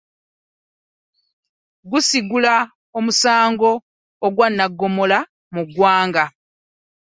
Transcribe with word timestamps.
Gusigala 1.89 2.53
musango 3.05 3.71
gwa 4.35 4.47
naggomola 4.57 5.19
mu 5.53 5.61
ggwanga. 5.67 6.23